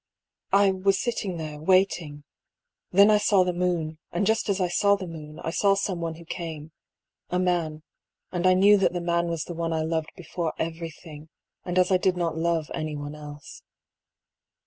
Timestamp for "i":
0.51-0.71, 3.11-3.19, 4.59-4.67, 5.41-5.51, 8.47-8.55, 9.73-9.83, 11.91-11.97